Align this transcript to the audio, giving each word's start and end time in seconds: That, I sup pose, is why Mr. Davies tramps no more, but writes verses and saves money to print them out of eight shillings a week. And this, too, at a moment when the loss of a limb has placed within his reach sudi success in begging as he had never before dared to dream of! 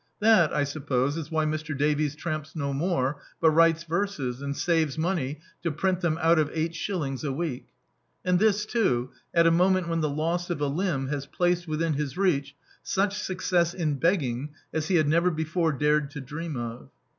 That, 0.19 0.51
I 0.51 0.63
sup 0.63 0.87
pose, 0.87 1.15
is 1.15 1.29
why 1.29 1.45
Mr. 1.45 1.77
Davies 1.77 2.15
tramps 2.15 2.55
no 2.55 2.73
more, 2.73 3.21
but 3.39 3.51
writes 3.51 3.83
verses 3.83 4.41
and 4.41 4.57
saves 4.57 4.97
money 4.97 5.39
to 5.61 5.71
print 5.71 6.01
them 6.01 6.17
out 6.19 6.39
of 6.39 6.49
eight 6.55 6.73
shillings 6.73 7.23
a 7.23 7.31
week. 7.31 7.67
And 8.25 8.39
this, 8.39 8.65
too, 8.65 9.11
at 9.31 9.45
a 9.45 9.51
moment 9.51 9.89
when 9.89 10.01
the 10.01 10.09
loss 10.09 10.49
of 10.49 10.59
a 10.59 10.65
limb 10.65 11.09
has 11.09 11.27
placed 11.27 11.67
within 11.67 11.93
his 11.93 12.17
reach 12.17 12.55
sudi 12.83 13.13
success 13.13 13.75
in 13.75 13.99
begging 13.99 14.55
as 14.73 14.87
he 14.87 14.95
had 14.95 15.07
never 15.07 15.29
before 15.29 15.71
dared 15.71 16.09
to 16.09 16.19
dream 16.21 16.57
of! 16.57 16.89